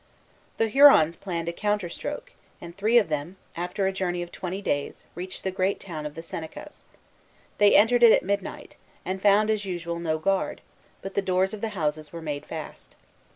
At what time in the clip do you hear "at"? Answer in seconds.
8.11-8.23